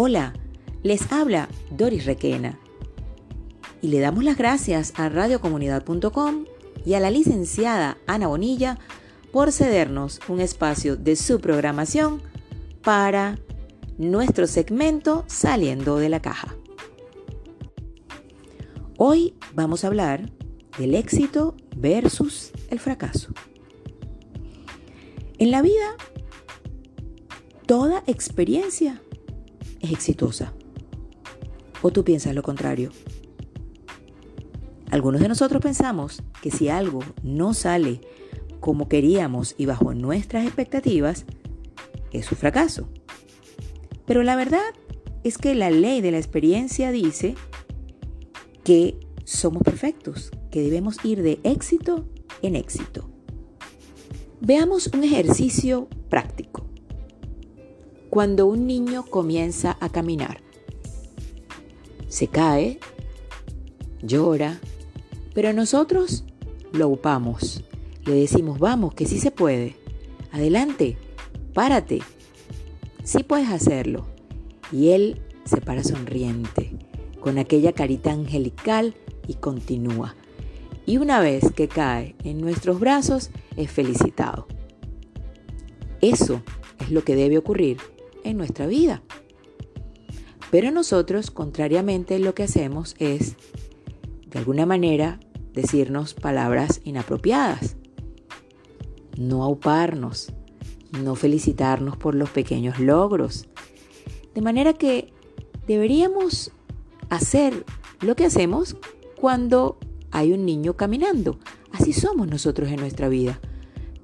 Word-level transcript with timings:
Hola, 0.00 0.32
les 0.84 1.10
habla 1.10 1.48
Doris 1.72 2.04
Requena 2.04 2.56
y 3.82 3.88
le 3.88 3.98
damos 3.98 4.22
las 4.22 4.38
gracias 4.38 4.92
a 4.94 5.08
radiocomunidad.com 5.08 6.44
y 6.86 6.94
a 6.94 7.00
la 7.00 7.10
licenciada 7.10 7.98
Ana 8.06 8.28
Bonilla 8.28 8.78
por 9.32 9.50
cedernos 9.50 10.20
un 10.28 10.38
espacio 10.38 10.94
de 10.94 11.16
su 11.16 11.40
programación 11.40 12.22
para 12.84 13.40
nuestro 13.96 14.46
segmento 14.46 15.24
Saliendo 15.26 15.96
de 15.96 16.10
la 16.10 16.22
Caja. 16.22 16.54
Hoy 18.98 19.34
vamos 19.52 19.82
a 19.82 19.88
hablar 19.88 20.30
del 20.78 20.94
éxito 20.94 21.56
versus 21.76 22.52
el 22.70 22.78
fracaso. 22.78 23.32
En 25.38 25.50
la 25.50 25.60
vida, 25.60 25.96
toda 27.66 28.04
experiencia 28.06 29.02
es 29.80 29.92
exitosa. 29.92 30.52
¿O 31.82 31.90
tú 31.90 32.04
piensas 32.04 32.34
lo 32.34 32.42
contrario? 32.42 32.90
Algunos 34.90 35.20
de 35.20 35.28
nosotros 35.28 35.62
pensamos 35.62 36.22
que 36.42 36.50
si 36.50 36.68
algo 36.68 37.00
no 37.22 37.54
sale 37.54 38.00
como 38.60 38.88
queríamos 38.88 39.54
y 39.58 39.66
bajo 39.66 39.94
nuestras 39.94 40.44
expectativas, 40.44 41.24
es 42.12 42.30
un 42.32 42.38
fracaso. 42.38 42.88
Pero 44.06 44.22
la 44.22 44.36
verdad 44.36 44.64
es 45.24 45.38
que 45.38 45.54
la 45.54 45.70
ley 45.70 46.00
de 46.00 46.10
la 46.10 46.18
experiencia 46.18 46.90
dice 46.90 47.34
que 48.64 48.98
somos 49.24 49.62
perfectos, 49.62 50.30
que 50.50 50.62
debemos 50.62 51.04
ir 51.04 51.22
de 51.22 51.38
éxito 51.44 52.08
en 52.42 52.56
éxito. 52.56 53.10
Veamos 54.40 54.88
un 54.88 55.04
ejercicio 55.04 55.88
práctico. 56.08 56.47
Cuando 58.10 58.46
un 58.46 58.66
niño 58.66 59.04
comienza 59.04 59.76
a 59.80 59.90
caminar, 59.90 60.40
se 62.08 62.26
cae, 62.26 62.80
llora, 64.02 64.58
pero 65.34 65.52
nosotros 65.52 66.24
lo 66.72 66.88
upamos. 66.88 67.62
Le 68.06 68.14
decimos, 68.14 68.58
vamos, 68.58 68.94
que 68.94 69.04
sí 69.04 69.18
se 69.18 69.30
puede. 69.30 69.76
Adelante, 70.32 70.96
párate. 71.52 72.00
Sí 73.04 73.24
puedes 73.24 73.50
hacerlo. 73.50 74.06
Y 74.72 74.88
él 74.88 75.20
se 75.44 75.60
para 75.60 75.84
sonriente, 75.84 76.72
con 77.20 77.36
aquella 77.36 77.74
carita 77.74 78.10
angelical 78.10 78.94
y 79.26 79.34
continúa. 79.34 80.16
Y 80.86 80.96
una 80.96 81.20
vez 81.20 81.52
que 81.52 81.68
cae 81.68 82.16
en 82.24 82.40
nuestros 82.40 82.80
brazos, 82.80 83.30
es 83.58 83.70
felicitado. 83.70 84.46
Eso 86.00 86.40
es 86.80 86.90
lo 86.90 87.04
que 87.04 87.14
debe 87.14 87.36
ocurrir 87.36 87.76
en 88.28 88.36
nuestra 88.36 88.66
vida. 88.66 89.02
Pero 90.50 90.70
nosotros, 90.70 91.30
contrariamente, 91.30 92.18
lo 92.18 92.34
que 92.34 92.44
hacemos 92.44 92.94
es, 92.98 93.36
de 94.26 94.38
alguna 94.38 94.66
manera, 94.66 95.20
decirnos 95.52 96.14
palabras 96.14 96.80
inapropiadas, 96.84 97.76
no 99.16 99.42
auparnos, 99.42 100.32
no 101.02 101.14
felicitarnos 101.16 101.96
por 101.96 102.14
los 102.14 102.30
pequeños 102.30 102.78
logros. 102.78 103.48
De 104.34 104.40
manera 104.40 104.72
que 104.72 105.12
deberíamos 105.66 106.52
hacer 107.10 107.64
lo 108.00 108.14
que 108.16 108.24
hacemos 108.24 108.76
cuando 109.16 109.78
hay 110.10 110.32
un 110.32 110.46
niño 110.46 110.76
caminando. 110.76 111.38
Así 111.72 111.92
somos 111.92 112.28
nosotros 112.28 112.70
en 112.70 112.76
nuestra 112.76 113.08
vida. 113.08 113.40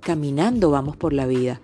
Caminando 0.00 0.70
vamos 0.70 0.96
por 0.96 1.12
la 1.12 1.26
vida. 1.26 1.60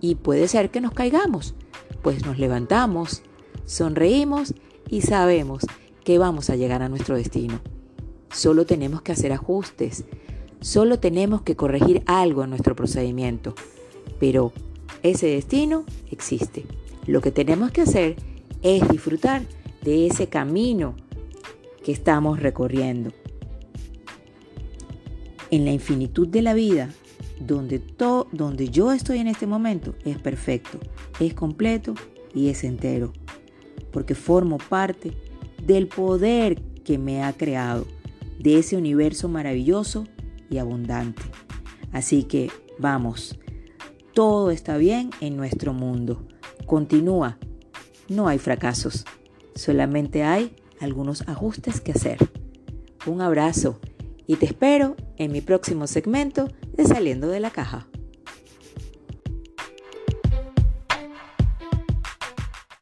Y 0.00 0.16
puede 0.16 0.48
ser 0.48 0.70
que 0.70 0.80
nos 0.80 0.92
caigamos, 0.92 1.54
pues 2.02 2.24
nos 2.24 2.38
levantamos, 2.38 3.22
sonreímos 3.64 4.54
y 4.88 5.02
sabemos 5.02 5.64
que 6.04 6.18
vamos 6.18 6.50
a 6.50 6.56
llegar 6.56 6.82
a 6.82 6.88
nuestro 6.88 7.16
destino. 7.16 7.60
Solo 8.30 8.66
tenemos 8.66 9.02
que 9.02 9.12
hacer 9.12 9.32
ajustes, 9.32 10.04
solo 10.60 10.98
tenemos 10.98 11.42
que 11.42 11.56
corregir 11.56 12.02
algo 12.06 12.44
en 12.44 12.50
nuestro 12.50 12.74
procedimiento, 12.74 13.54
pero 14.18 14.52
ese 15.02 15.26
destino 15.26 15.84
existe. 16.10 16.64
Lo 17.06 17.20
que 17.20 17.30
tenemos 17.30 17.70
que 17.70 17.82
hacer 17.82 18.16
es 18.62 18.88
disfrutar 18.88 19.42
de 19.82 20.06
ese 20.06 20.28
camino 20.28 20.94
que 21.84 21.92
estamos 21.92 22.40
recorriendo. 22.40 23.12
En 25.50 25.64
la 25.64 25.72
infinitud 25.72 26.28
de 26.28 26.42
la 26.42 26.52
vida, 26.52 26.90
donde, 27.40 27.78
todo, 27.78 28.28
donde 28.32 28.68
yo 28.68 28.92
estoy 28.92 29.18
en 29.18 29.28
este 29.28 29.46
momento, 29.46 29.94
es 30.04 30.18
perfecto, 30.18 30.78
es 31.20 31.34
completo 31.34 31.94
y 32.34 32.48
es 32.48 32.64
entero, 32.64 33.12
porque 33.92 34.14
formo 34.14 34.58
parte 34.58 35.12
del 35.64 35.88
poder 35.88 36.60
que 36.84 36.98
me 36.98 37.22
ha 37.22 37.32
creado 37.32 37.86
de 38.38 38.58
ese 38.58 38.76
universo 38.76 39.28
maravilloso 39.28 40.06
y 40.50 40.58
abundante. 40.58 41.22
Así 41.92 42.24
que 42.24 42.50
vamos, 42.78 43.38
todo 44.14 44.50
está 44.50 44.76
bien 44.76 45.10
en 45.20 45.36
nuestro 45.36 45.72
mundo. 45.72 46.26
Continúa, 46.66 47.38
no 48.08 48.28
hay 48.28 48.38
fracasos, 48.38 49.04
solamente 49.54 50.22
hay 50.22 50.54
algunos 50.80 51.26
ajustes 51.28 51.80
que 51.80 51.92
hacer. 51.92 52.18
Un 53.06 53.20
abrazo 53.20 53.80
y 54.26 54.36
te 54.36 54.46
espero 54.46 54.96
en 55.16 55.32
mi 55.32 55.40
próximo 55.40 55.86
segmento 55.86 56.48
de 56.78 56.86
Saliendo 56.86 57.26
de 57.26 57.40
la 57.40 57.50
Caja. 57.50 57.88